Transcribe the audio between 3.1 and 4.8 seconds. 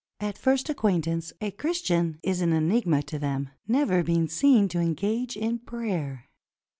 them, never being seen to